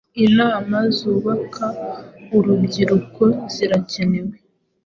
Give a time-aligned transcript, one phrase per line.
[0.25, 1.65] inama zubaka
[2.37, 4.35] urubyiruko zirakenewe